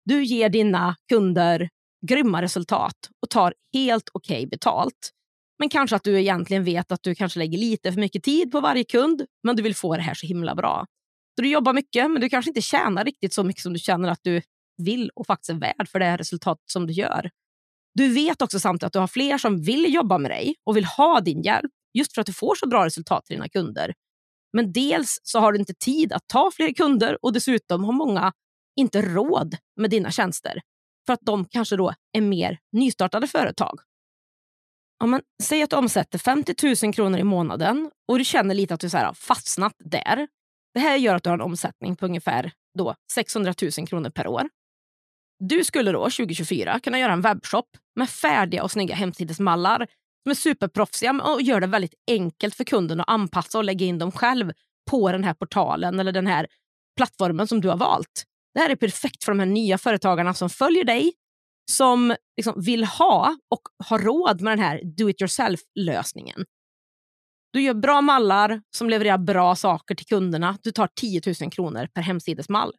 Du 0.05 0.23
ger 0.23 0.49
dina 0.49 0.95
kunder 1.09 1.69
grymma 2.07 2.41
resultat 2.41 2.95
och 3.21 3.29
tar 3.29 3.53
helt 3.73 4.09
okej 4.13 4.37
okay 4.37 4.47
betalt. 4.47 5.11
Men 5.59 5.69
kanske 5.69 5.95
att 5.95 6.03
du 6.03 6.19
egentligen 6.19 6.63
vet 6.63 6.91
att 6.91 7.03
du 7.03 7.15
kanske 7.15 7.39
lägger 7.39 7.57
lite 7.57 7.91
för 7.91 7.99
mycket 7.99 8.23
tid 8.23 8.51
på 8.51 8.59
varje 8.59 8.83
kund, 8.83 9.25
men 9.43 9.55
du 9.55 9.63
vill 9.63 9.75
få 9.75 9.95
det 9.95 10.01
här 10.01 10.13
så 10.13 10.27
himla 10.27 10.55
bra. 10.55 10.85
Så 11.35 11.41
du 11.41 11.49
jobbar 11.49 11.73
mycket, 11.73 12.11
men 12.11 12.21
du 12.21 12.29
kanske 12.29 12.49
inte 12.49 12.61
tjänar 12.61 13.05
riktigt 13.05 13.33
så 13.33 13.43
mycket 13.43 13.63
som 13.63 13.73
du 13.73 13.79
känner 13.79 14.09
att 14.09 14.19
du 14.23 14.41
vill 14.77 15.09
och 15.15 15.27
faktiskt 15.27 15.49
är 15.49 15.53
värd 15.53 15.89
för 15.91 15.99
det 15.99 16.05
här 16.05 16.17
resultatet 16.17 16.63
som 16.71 16.87
du 16.87 16.93
gör. 16.93 17.29
Du 17.93 18.13
vet 18.13 18.41
också 18.41 18.59
samtidigt 18.59 18.83
att 18.83 18.93
du 18.93 18.99
har 18.99 19.07
fler 19.07 19.37
som 19.37 19.61
vill 19.61 19.93
jobba 19.93 20.17
med 20.17 20.31
dig 20.31 20.55
och 20.63 20.77
vill 20.77 20.85
ha 20.85 21.21
din 21.21 21.41
hjälp 21.41 21.71
just 21.93 22.13
för 22.13 22.21
att 22.21 22.27
du 22.27 22.33
får 22.33 22.55
så 22.55 22.67
bra 22.67 22.85
resultat 22.85 23.25
till 23.25 23.35
dina 23.35 23.49
kunder. 23.49 23.93
Men 24.53 24.71
dels 24.71 25.19
så 25.23 25.39
har 25.39 25.51
du 25.51 25.59
inte 25.59 25.73
tid 25.73 26.13
att 26.13 26.27
ta 26.27 26.51
fler 26.55 26.73
kunder 26.73 27.25
och 27.25 27.33
dessutom 27.33 27.83
har 27.83 27.93
många 27.93 28.33
inte 28.75 29.01
råd 29.01 29.57
med 29.75 29.89
dina 29.89 30.11
tjänster 30.11 30.61
för 31.05 31.13
att 31.13 31.21
de 31.21 31.45
kanske 31.45 31.75
då 31.75 31.93
är 32.17 32.21
mer 32.21 32.59
nystartade 32.71 33.27
företag. 33.27 33.79
Ja, 34.99 35.05
men, 35.05 35.21
säg 35.43 35.63
att 35.63 35.69
du 35.69 35.75
omsätter 35.75 36.19
50 36.19 36.85
000 36.85 36.93
kronor 36.93 37.19
i 37.19 37.23
månaden 37.23 37.91
och 38.07 38.17
du 38.17 38.25
känner 38.25 38.55
lite 38.55 38.73
att 38.73 38.79
du 38.79 38.89
så 38.89 38.97
här, 38.97 39.05
har 39.05 39.13
fastnat 39.13 39.73
där. 39.79 40.27
Det 40.73 40.79
här 40.79 40.97
gör 40.97 41.15
att 41.15 41.23
du 41.23 41.29
har 41.29 41.37
en 41.37 41.41
omsättning 41.41 41.95
på 41.95 42.05
ungefär 42.05 42.51
då 42.77 42.95
600 43.13 43.53
000 43.77 43.87
kronor 43.87 44.09
per 44.09 44.27
år. 44.27 44.49
Du 45.39 45.63
skulle 45.63 45.91
då 45.91 46.03
2024 46.03 46.79
kunna 46.79 46.99
göra 46.99 47.13
en 47.13 47.21
webbshop 47.21 47.65
med 47.95 48.09
färdiga 48.09 48.63
och 48.63 48.71
snygga 48.71 48.95
hemsidesmallar 48.95 49.87
som 50.23 50.31
är 50.31 50.35
superproffsiga 50.35 51.21
och 51.23 51.41
gör 51.41 51.61
det 51.61 51.67
väldigt 51.67 51.93
enkelt 52.11 52.55
för 52.55 52.63
kunden 52.63 52.99
att 52.99 53.09
anpassa 53.09 53.57
och 53.57 53.63
lägga 53.63 53.85
in 53.85 53.99
dem 53.99 54.11
själv 54.11 54.51
på 54.91 55.11
den 55.11 55.23
här 55.23 55.33
portalen 55.33 55.99
eller 55.99 56.11
den 56.11 56.27
här 56.27 56.47
plattformen 56.97 57.47
som 57.47 57.61
du 57.61 57.69
har 57.69 57.77
valt. 57.77 58.23
Det 58.53 58.59
här 58.59 58.69
är 58.69 58.75
perfekt 58.75 59.23
för 59.23 59.31
de 59.31 59.39
här 59.39 59.45
nya 59.45 59.77
företagarna 59.77 60.33
som 60.33 60.49
följer 60.49 60.83
dig, 60.83 61.13
som 61.71 62.15
liksom 62.37 62.61
vill 62.61 62.83
ha 62.83 63.37
och 63.49 63.61
har 63.89 63.99
råd 63.99 64.41
med 64.41 64.51
den 64.51 64.65
här 64.65 64.81
do 64.97 65.09
it 65.09 65.21
yourself-lösningen. 65.21 66.45
Du 67.53 67.61
gör 67.61 67.73
bra 67.73 68.01
mallar 68.01 68.61
som 68.75 68.89
levererar 68.89 69.17
bra 69.17 69.55
saker 69.55 69.95
till 69.95 70.05
kunderna. 70.05 70.57
Du 70.61 70.71
tar 70.71 70.89
10 70.95 71.21
000 71.41 71.51
kronor 71.51 71.87
per 71.93 72.01
hemsidesmall. 72.01 72.73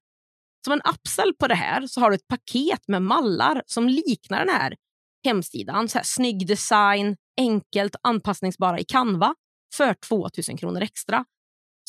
Som 0.65 0.73
en 0.73 0.81
upsell 0.95 1.35
på 1.39 1.49
det 1.49 1.55
här 1.55 1.87
så 1.87 2.01
har 2.01 2.11
du 2.11 2.17
ett 2.17 2.29
paket 2.29 2.89
med 2.89 3.03
mallar 3.03 3.63
som 3.67 3.89
liknar 3.89 4.39
den 4.39 4.55
här 4.55 4.77
hemsidan. 5.25 5.89
Så 5.89 5.99
här, 5.99 6.05
snygg 6.05 6.47
design, 6.47 7.17
enkelt 7.41 7.97
anpassningsbara 8.03 8.79
i 8.79 8.85
Canva 8.85 9.35
för 9.75 9.95
2 9.95 10.29
000 10.49 10.59
kronor 10.59 10.83
extra. 10.83 11.25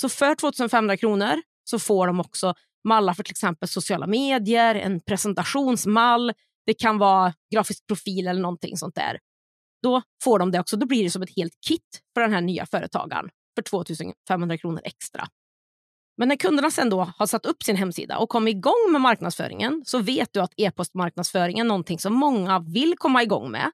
Så 0.01 0.09
för 0.09 0.35
2 0.35 0.69
500 0.69 0.97
kronor 0.97 1.41
så 1.63 1.79
får 1.79 2.07
de 2.07 2.19
också 2.19 2.53
mallar 2.83 3.13
för 3.13 3.23
till 3.23 3.31
exempel 3.31 3.69
sociala 3.69 4.07
medier, 4.07 4.75
en 4.75 4.99
presentationsmall, 4.99 6.33
det 6.65 6.73
kan 6.73 6.97
vara 6.97 7.33
grafisk 7.53 7.87
profil 7.87 8.27
eller 8.27 8.41
någonting 8.41 8.77
sånt 8.77 8.95
där. 8.95 9.19
Då 9.83 10.01
får 10.23 10.39
de 10.39 10.51
det 10.51 10.59
också. 10.59 10.77
Då 10.77 10.85
blir 10.85 11.03
det 11.03 11.11
som 11.11 11.21
ett 11.21 11.35
helt 11.35 11.53
kit 11.67 12.01
för 12.13 12.21
den 12.21 12.33
här 12.33 12.41
nya 12.41 12.65
företagaren 12.65 13.29
för 13.55 13.61
2 13.61 13.83
500 14.27 14.57
kronor 14.57 14.81
extra. 14.83 15.27
Men 16.21 16.27
när 16.27 16.35
kunderna 16.35 16.71
sen 16.71 16.89
då 16.89 17.13
har 17.17 17.25
satt 17.25 17.45
upp 17.45 17.63
sin 17.63 17.75
hemsida 17.75 18.17
och 18.17 18.29
kommit 18.29 18.55
igång 18.55 18.91
med 18.91 19.01
marknadsföringen 19.01 19.83
så 19.85 19.99
vet 19.99 20.33
du 20.33 20.39
att 20.39 20.53
e-postmarknadsföring 20.57 21.59
är 21.59 21.63
någonting 21.63 21.99
som 21.99 22.13
många 22.13 22.59
vill 22.59 22.95
komma 22.97 23.23
igång 23.23 23.51
med. 23.51 23.71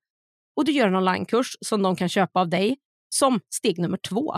Och 0.56 0.66
du 0.66 0.72
gör 0.72 0.88
en 0.88 0.96
onlinekurs 0.96 1.58
som 1.62 1.82
de 1.82 1.96
kan 1.96 2.10
köpa 2.10 2.40
av 2.40 2.50
dig 2.50 2.78
som 3.10 3.40
steg 3.50 3.80
nummer 3.80 3.98
två. 3.98 4.36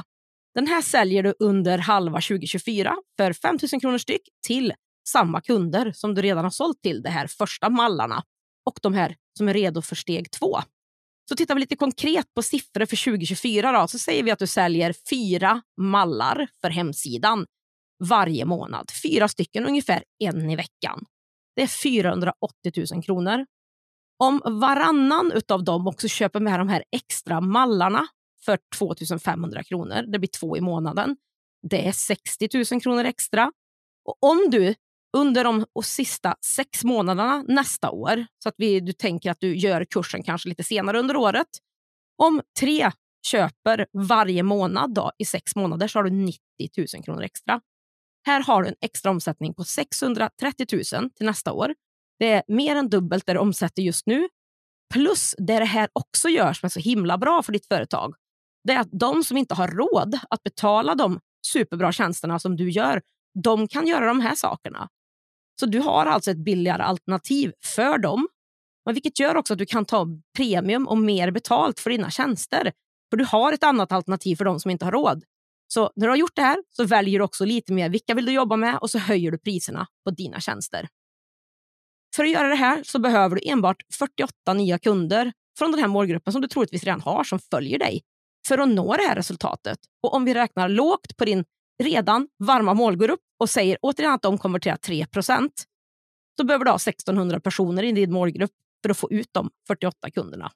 Den 0.55 0.67
här 0.67 0.81
säljer 0.81 1.23
du 1.23 1.33
under 1.39 1.77
halva 1.77 2.21
2024 2.21 2.95
för 3.17 3.33
5 3.33 3.57
000 3.73 3.81
kronor 3.81 3.97
styck 3.97 4.21
till 4.47 4.73
samma 5.09 5.41
kunder 5.41 5.91
som 5.91 6.15
du 6.15 6.21
redan 6.21 6.43
har 6.43 6.51
sålt 6.51 6.81
till, 6.81 7.01
de 7.01 7.09
här 7.09 7.27
första 7.27 7.69
mallarna 7.69 8.23
och 8.65 8.79
de 8.81 8.93
här 8.93 9.15
som 9.37 9.47
är 9.47 9.53
redo 9.53 9.81
för 9.81 9.95
steg 9.95 10.31
två. 10.31 10.59
Så 11.29 11.35
tittar 11.35 11.55
vi 11.55 11.61
lite 11.61 11.75
konkret 11.75 12.33
på 12.33 12.41
siffror 12.41 12.85
för 12.85 13.11
2024 13.11 13.71
då, 13.71 13.87
så 13.87 13.99
säger 13.99 14.23
vi 14.23 14.31
att 14.31 14.39
du 14.39 14.47
säljer 14.47 14.93
fyra 15.09 15.61
mallar 15.77 16.47
för 16.61 16.69
hemsidan 16.69 17.45
varje 17.99 18.45
månad. 18.45 18.91
Fyra 19.03 19.27
stycken, 19.27 19.65
ungefär 19.65 20.03
en 20.19 20.49
i 20.49 20.55
veckan. 20.55 21.05
Det 21.55 21.61
är 21.61 21.67
480 21.67 22.85
000 22.93 23.03
kronor. 23.03 23.45
Om 24.23 24.41
varannan 24.45 25.31
av 25.49 25.63
dem 25.63 25.87
också 25.87 26.07
köper 26.07 26.39
med 26.39 26.59
de 26.59 26.69
här 26.69 26.83
extra 26.91 27.41
mallarna 27.41 28.07
för 28.45 28.59
2 28.77 28.95
500 29.19 29.63
kronor, 29.63 30.01
det 30.11 30.19
blir 30.19 30.29
två 30.39 30.57
i 30.57 30.61
månaden, 30.61 31.17
det 31.69 31.87
är 31.87 31.91
60 31.91 32.49
000 32.71 32.81
kronor 32.81 33.03
extra. 33.03 33.51
Och 34.05 34.17
om 34.19 34.49
du 34.51 34.75
under 35.17 35.43
de 35.43 35.65
sista 35.83 36.35
sex 36.45 36.83
månaderna 36.83 37.43
nästa 37.47 37.91
år, 37.91 38.25
så 38.43 38.49
att 38.49 38.55
vi, 38.57 38.79
du 38.79 38.93
tänker 38.93 39.31
att 39.31 39.39
du 39.39 39.55
gör 39.55 39.85
kursen 39.85 40.23
kanske 40.23 40.49
lite 40.49 40.63
senare 40.63 40.99
under 40.99 41.15
året. 41.15 41.47
Om 42.17 42.41
tre 42.59 42.91
köper 43.27 43.85
varje 43.93 44.43
månad 44.43 44.93
då, 44.93 45.11
i 45.17 45.25
sex 45.25 45.55
månader 45.55 45.87
så 45.87 45.99
har 45.99 46.03
du 46.03 46.09
90 46.09 46.39
000 46.95 47.03
kronor 47.03 47.23
extra. 47.23 47.61
Här 48.29 48.43
har 48.43 48.63
du 48.63 48.69
en 48.69 48.75
extra 48.81 49.11
omsättning 49.11 49.53
på 49.53 49.63
630 49.63 50.67
000 50.71 51.09
till 51.09 51.25
nästa 51.25 51.53
år. 51.53 51.73
Det 52.19 52.31
är 52.31 52.43
mer 52.47 52.75
än 52.75 52.89
dubbelt 52.89 53.25
det 53.25 53.33
du 53.33 53.39
omsätter 53.39 53.81
just 53.81 54.05
nu. 54.05 54.27
Plus 54.93 55.35
det 55.37 55.59
det 55.59 55.65
här 55.65 55.89
också 55.93 56.29
gör 56.29 56.53
som 56.53 56.67
är 56.67 56.69
så 56.69 56.79
himla 56.79 57.17
bra 57.17 57.43
för 57.43 57.51
ditt 57.53 57.65
företag. 57.67 58.15
Det 58.63 58.73
är 58.73 58.79
att 58.79 58.91
de 58.91 59.23
som 59.23 59.37
inte 59.37 59.53
har 59.55 59.67
råd 59.67 60.19
att 60.29 60.43
betala 60.43 60.95
de 60.95 61.19
superbra 61.47 61.91
tjänsterna 61.91 62.39
som 62.39 62.55
du 62.55 62.69
gör, 62.69 63.01
de 63.43 63.67
kan 63.67 63.87
göra 63.87 64.05
de 64.05 64.21
här 64.21 64.35
sakerna. 64.35 64.89
Så 65.59 65.65
du 65.65 65.79
har 65.79 66.05
alltså 66.05 66.31
ett 66.31 66.45
billigare 66.45 66.83
alternativ 66.83 67.53
för 67.63 67.97
dem. 67.97 68.27
Men 68.85 68.93
vilket 68.93 69.19
gör 69.19 69.35
också 69.35 69.53
att 69.53 69.59
du 69.59 69.65
kan 69.65 69.85
ta 69.85 70.07
premium 70.37 70.87
och 70.87 70.97
mer 70.97 71.31
betalt 71.31 71.79
för 71.79 71.89
dina 71.89 72.09
tjänster. 72.09 72.71
För 73.09 73.17
du 73.17 73.25
har 73.25 73.53
ett 73.53 73.63
annat 73.63 73.91
alternativ 73.91 74.35
för 74.35 74.45
de 74.45 74.59
som 74.59 74.71
inte 74.71 74.85
har 74.85 74.91
råd. 74.91 75.23
Så 75.73 75.91
när 75.95 76.07
du 76.07 76.11
har 76.11 76.17
gjort 76.17 76.35
det 76.35 76.41
här 76.41 76.63
så 76.69 76.83
väljer 76.83 77.19
du 77.19 77.25
också 77.25 77.45
lite 77.45 77.73
mer 77.73 77.89
vilka 77.89 78.13
vill 78.13 78.25
du 78.25 78.31
jobba 78.31 78.55
med 78.55 78.77
och 78.77 78.89
så 78.89 78.99
höjer 78.99 79.31
du 79.31 79.37
priserna 79.37 79.87
på 80.03 80.11
dina 80.11 80.39
tjänster. 80.39 80.87
För 82.15 82.23
att 82.23 82.29
göra 82.29 82.47
det 82.47 82.55
här 82.55 82.83
så 82.83 82.99
behöver 82.99 83.35
du 83.35 83.41
enbart 83.45 83.83
48 83.93 84.53
nya 84.53 84.79
kunder 84.79 85.31
från 85.57 85.71
den 85.71 85.79
här 85.79 85.87
målgruppen 85.87 86.33
som 86.33 86.41
du 86.41 86.47
troligtvis 86.47 86.83
redan 86.83 87.01
har 87.01 87.23
som 87.23 87.39
följer 87.39 87.79
dig 87.79 88.01
för 88.47 88.57
att 88.57 88.69
nå 88.69 88.95
det 88.95 89.03
här 89.03 89.15
resultatet. 89.15 89.79
Och 90.03 90.13
om 90.13 90.25
vi 90.25 90.33
räknar 90.33 90.69
lågt 90.69 91.17
på 91.17 91.25
din 91.25 91.45
redan 91.83 92.27
varma 92.39 92.73
målgrupp 92.73 93.19
och 93.39 93.49
säger 93.49 93.77
återigen 93.81 94.13
att 94.13 94.21
de 94.21 94.37
konverterar 94.37 94.75
3 94.75 95.05
procent, 95.05 95.63
då 96.37 96.43
behöver 96.43 96.65
du 96.65 96.71
ha 96.71 96.75
1600 96.75 97.39
personer 97.39 97.83
i 97.83 97.91
din 97.91 98.11
målgrupp 98.11 98.51
för 98.83 98.89
att 98.89 98.97
få 98.97 99.11
ut 99.11 99.29
de 99.31 99.49
48 99.67 100.11
kunderna. 100.11 100.51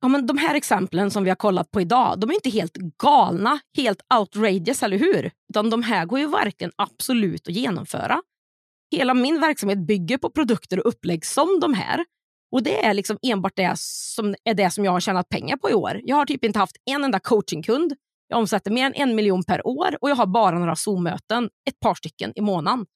Ja, 0.00 0.08
men 0.08 0.26
de 0.26 0.38
här 0.38 0.54
exemplen 0.54 1.10
som 1.10 1.24
vi 1.24 1.30
har 1.30 1.36
kollat 1.36 1.70
på 1.70 1.80
idag, 1.80 2.20
de 2.20 2.30
är 2.30 2.34
inte 2.34 2.50
helt 2.50 2.76
galna, 3.02 3.60
helt 3.76 4.00
outrageous, 4.18 4.82
eller 4.82 4.98
hur? 4.98 5.30
Utan 5.50 5.70
de 5.70 5.82
här 5.82 6.06
går 6.06 6.18
ju 6.18 6.26
verkligen 6.26 6.72
absolut 6.76 7.48
att 7.48 7.54
genomföra. 7.54 8.22
Hela 8.96 9.14
min 9.14 9.40
verksamhet 9.40 9.78
bygger 9.78 10.18
på 10.18 10.30
produkter 10.30 10.78
och 10.78 10.88
upplägg 10.88 11.24
som 11.24 11.60
de 11.60 11.74
här. 11.74 12.04
Och 12.52 12.62
det 12.62 12.84
är 12.84 12.94
liksom 12.94 13.18
enbart 13.22 13.56
det 13.56 13.72
som 13.76 14.34
är 14.44 14.54
det 14.54 14.70
som 14.70 14.84
jag 14.84 14.92
har 14.92 15.00
tjänat 15.00 15.28
pengar 15.28 15.56
på 15.56 15.70
i 15.70 15.74
år. 15.74 16.00
Jag 16.04 16.16
har 16.16 16.26
typ 16.26 16.44
inte 16.44 16.58
haft 16.58 16.76
en 16.84 17.04
enda 17.04 17.20
coachingkund. 17.20 17.94
Jag 18.28 18.38
omsätter 18.38 18.70
mer 18.70 18.86
än 18.86 18.94
en 18.94 19.14
miljon 19.14 19.44
per 19.44 19.66
år 19.66 19.96
och 20.00 20.10
jag 20.10 20.16
har 20.16 20.26
bara 20.26 20.58
några 20.58 20.76
Zoom-möten, 20.76 21.50
ett 21.68 21.80
par 21.80 21.94
stycken 21.94 22.32
i 22.34 22.40
månaden. 22.40 22.86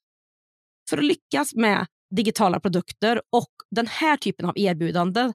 För 0.91 0.99
att 0.99 1.05
lyckas 1.05 1.55
med 1.55 1.87
digitala 2.17 2.61
produkter 2.61 3.23
och 3.33 3.51
den 3.71 3.87
här 3.87 4.17
typen 4.17 4.47
av 4.47 4.59
erbjudanden 4.59 5.33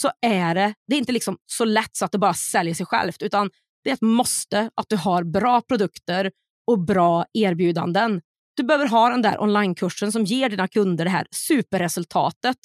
så 0.00 0.10
är 0.20 0.54
det, 0.54 0.74
det 0.86 0.94
är 0.94 0.98
inte 0.98 1.12
liksom 1.12 1.38
så 1.46 1.64
lätt 1.64 1.96
så 1.96 2.04
att 2.04 2.12
det 2.12 2.18
bara 2.18 2.34
säljer 2.34 2.74
sig 2.74 2.86
självt, 2.86 3.22
utan 3.22 3.50
det 3.84 3.90
är 3.90 3.94
ett 3.94 4.02
måste 4.02 4.70
att 4.74 4.86
du 4.88 4.96
har 4.96 5.24
bra 5.24 5.60
produkter 5.60 6.30
och 6.70 6.78
bra 6.78 7.24
erbjudanden. 7.32 8.20
Du 8.56 8.62
behöver 8.62 8.88
ha 8.88 9.08
den 9.08 9.22
där 9.22 9.42
onlinekursen 9.42 10.12
som 10.12 10.24
ger 10.24 10.48
dina 10.48 10.68
kunder 10.68 11.04
det 11.04 11.10
här 11.10 11.26
superresultatet 11.30 12.56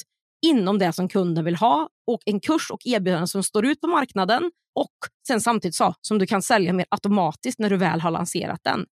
inom 0.46 0.80
det 0.80 0.94
som 0.94 1.10
kunden 1.10 1.46
vill 1.46 1.56
ha 1.56 1.90
och 2.12 2.22
en 2.26 2.40
kurs 2.40 2.72
och 2.72 2.86
erbjudande 2.86 3.28
som 3.28 3.44
står 3.44 3.66
ut 3.66 3.82
på 3.82 3.88
marknaden 3.88 4.52
och 4.80 4.96
sen 5.28 5.42
samtidigt 5.42 5.76
så, 5.76 5.96
som 6.02 6.20
du 6.20 6.28
kan 6.28 6.42
sälja 6.42 6.74
mer 6.74 6.86
automatiskt 6.90 7.60
när 7.60 7.70
du 7.70 7.78
väl 7.78 8.02
har 8.02 8.12
lanserat 8.12 8.60
den. 8.64 8.86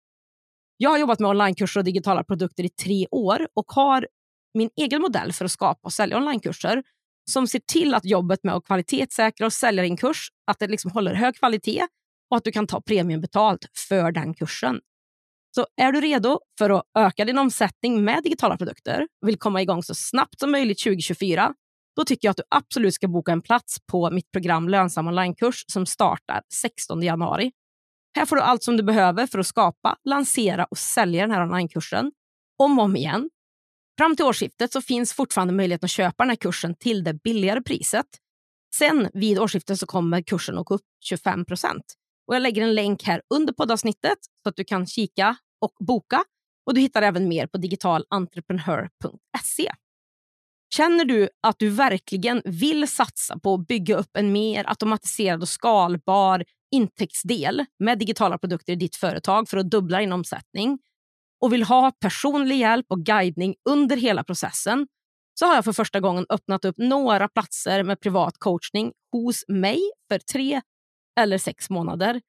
Jag 0.76 0.90
har 0.90 0.98
jobbat 0.98 1.18
med 1.18 1.30
onlinekurser 1.30 1.80
och 1.80 1.84
digitala 1.84 2.24
produkter 2.24 2.64
i 2.64 2.68
tre 2.68 3.06
år 3.10 3.48
och 3.54 3.72
har 3.72 4.08
min 4.54 4.70
egen 4.76 5.02
modell 5.02 5.32
för 5.32 5.44
att 5.44 5.50
skapa 5.50 5.80
och 5.82 5.92
sälja 5.92 6.16
onlinekurser 6.16 6.82
som 7.30 7.46
ser 7.46 7.60
till 7.66 7.94
att 7.94 8.04
jobbet 8.04 8.44
med 8.44 8.54
att 8.54 8.64
kvalitetssäkra 8.64 9.46
och 9.46 9.52
sälja 9.52 9.82
din 9.82 9.96
kurs, 9.96 10.28
att 10.46 10.58
det 10.58 10.66
liksom 10.66 10.90
håller 10.90 11.14
hög 11.14 11.36
kvalitet 11.36 11.86
och 12.30 12.36
att 12.36 12.44
du 12.44 12.52
kan 12.52 12.66
ta 12.66 12.80
premiumbetalt 12.80 13.66
för 13.88 14.12
den 14.12 14.34
kursen. 14.34 14.80
Så 15.54 15.66
är 15.76 15.92
du 15.92 16.00
redo 16.00 16.38
för 16.58 16.70
att 16.70 16.82
öka 16.98 17.24
din 17.24 17.38
omsättning 17.38 18.04
med 18.04 18.22
digitala 18.22 18.56
produkter 18.56 19.06
och 19.22 19.28
vill 19.28 19.38
komma 19.38 19.62
igång 19.62 19.82
så 19.82 19.94
snabbt 19.94 20.40
som 20.40 20.50
möjligt 20.50 20.82
2024, 20.82 21.54
då 21.96 22.04
tycker 22.04 22.28
jag 22.28 22.30
att 22.30 22.36
du 22.36 22.42
absolut 22.48 22.94
ska 22.94 23.08
boka 23.08 23.32
en 23.32 23.42
plats 23.42 23.76
på 23.86 24.10
mitt 24.10 24.30
program 24.30 24.68
Lönsam 24.68 25.06
onlinekurs 25.06 25.64
som 25.66 25.86
startar 25.86 26.42
16 26.54 27.02
januari. 27.02 27.52
Här 28.16 28.26
får 28.26 28.36
du 28.36 28.42
allt 28.42 28.62
som 28.62 28.76
du 28.76 28.82
behöver 28.82 29.26
för 29.26 29.38
att 29.38 29.46
skapa, 29.46 29.96
lansera 30.04 30.64
och 30.64 30.78
sälja 30.78 31.22
den 31.22 31.30
här 31.30 31.42
onlinekursen 31.42 32.12
om 32.58 32.78
och 32.78 32.84
om 32.84 32.96
igen. 32.96 33.30
Fram 33.98 34.16
till 34.16 34.24
årsskiftet 34.24 34.72
så 34.72 34.82
finns 34.82 35.12
fortfarande 35.12 35.54
möjligheten 35.54 35.84
att 35.84 35.90
köpa 35.90 36.24
den 36.24 36.30
här 36.30 36.36
kursen 36.36 36.74
till 36.74 37.04
det 37.04 37.14
billigare 37.14 37.62
priset. 37.62 38.06
Sen 38.74 39.08
vid 39.12 39.38
årsskiftet 39.38 39.78
så 39.78 39.86
kommer 39.86 40.22
kursen 40.22 40.58
att 40.58 40.66
gå 40.66 40.74
upp 40.74 40.86
25 41.04 41.44
procent. 41.44 41.84
Jag 42.26 42.42
lägger 42.42 42.62
en 42.62 42.74
länk 42.74 43.02
här 43.02 43.22
under 43.34 43.52
poddavsnittet 43.52 44.18
så 44.42 44.48
att 44.48 44.56
du 44.56 44.64
kan 44.64 44.86
kika 44.86 45.36
och 45.60 45.72
boka. 45.86 46.24
Och 46.66 46.74
Du 46.74 46.80
hittar 46.80 47.02
även 47.02 47.28
mer 47.28 47.46
på 47.46 47.58
digitalentreprenör.se. 47.58 49.72
Känner 50.74 51.04
du 51.04 51.28
att 51.42 51.58
du 51.58 51.68
verkligen 51.68 52.42
vill 52.44 52.88
satsa 52.88 53.38
på 53.38 53.54
att 53.54 53.66
bygga 53.66 53.96
upp 53.96 54.16
en 54.16 54.32
mer 54.32 54.64
automatiserad 54.68 55.42
och 55.42 55.48
skalbar 55.48 56.44
intäktsdel 56.74 57.64
med 57.78 57.98
digitala 57.98 58.38
produkter 58.38 58.72
i 58.72 58.76
ditt 58.76 58.96
företag 58.96 59.48
för 59.48 59.56
att 59.56 59.70
dubbla 59.70 59.98
din 59.98 60.12
omsättning 60.12 60.78
och 61.42 61.52
vill 61.52 61.62
ha 61.62 61.92
personlig 62.00 62.58
hjälp 62.58 62.86
och 62.88 63.00
guidning 63.00 63.54
under 63.68 63.96
hela 63.96 64.24
processen 64.24 64.86
så 65.34 65.46
har 65.46 65.54
jag 65.54 65.64
för 65.64 65.72
första 65.72 66.00
gången 66.00 66.26
öppnat 66.28 66.64
upp 66.64 66.78
några 66.78 67.28
platser 67.28 67.82
med 67.82 68.00
privat 68.00 68.38
coachning 68.38 68.92
hos 69.12 69.44
mig 69.48 69.80
för 70.10 70.18
tre 70.18 70.60
eller 71.20 71.38
sex 71.38 71.70
månader. 71.70 72.20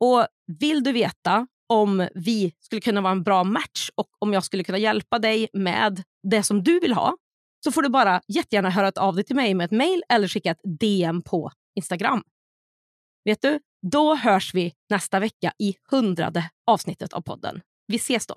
Och 0.00 0.26
Vill 0.58 0.82
du 0.82 0.92
veta 0.92 1.46
om 1.68 2.08
vi 2.14 2.54
skulle 2.60 2.80
kunna 2.80 3.00
vara 3.00 3.12
en 3.12 3.22
bra 3.22 3.44
match 3.44 3.90
och 3.94 4.08
om 4.18 4.32
jag 4.32 4.44
skulle 4.44 4.64
kunna 4.64 4.78
hjälpa 4.78 5.18
dig 5.18 5.48
med 5.52 6.02
det 6.22 6.42
som 6.42 6.62
du 6.62 6.80
vill 6.80 6.92
ha 6.92 7.16
så 7.64 7.72
får 7.72 7.82
du 7.82 7.88
bara 7.88 8.20
jättegärna 8.28 8.70
höra 8.70 8.92
av 8.96 9.14
dig 9.14 9.24
till 9.24 9.36
mig 9.36 9.54
med 9.54 9.64
ett 9.64 9.70
mejl 9.70 10.02
eller 10.08 10.28
skicka 10.28 10.50
ett 10.50 10.60
DM 10.80 11.22
på 11.22 11.50
Instagram. 11.76 12.22
Vet 13.24 13.42
du, 13.42 13.60
då 13.90 14.14
hörs 14.14 14.54
vi 14.54 14.72
nästa 14.90 15.20
vecka 15.20 15.52
i 15.58 15.74
hundrade 15.90 16.50
avsnittet 16.66 17.12
av 17.12 17.20
podden. 17.20 17.60
Vi 17.86 17.96
ses 17.96 18.26
då. 18.26 18.36